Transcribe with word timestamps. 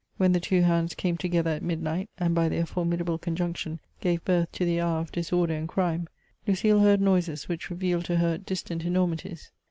When 0.17 0.31
the 0.31 0.39
two 0.39 0.61
hands 0.63 0.95
came 0.95 1.15
together 1.15 1.51
at 1.51 1.61
mid 1.61 1.79
night, 1.79 2.09
and 2.17 2.33
by 2.33 2.49
their 2.49 2.65
formidable 2.65 3.19
conjunction 3.19 3.79
gave 3.99 4.25
birth 4.25 4.51
to 4.53 4.65
the 4.65 4.81
hour 4.81 4.99
of 4.99 5.11
disorder 5.11 5.53
and 5.53 5.67
crime, 5.67 6.09
Lucile 6.47 6.79
heard 6.79 7.01
noises 7.01 7.47
which 7.47 7.69
revealed 7.69 8.05
to 8.05 8.15
her 8.17 8.39
distant 8.39 8.83
enormities. 8.83 9.51